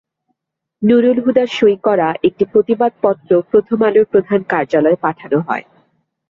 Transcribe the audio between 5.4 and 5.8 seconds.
হয়।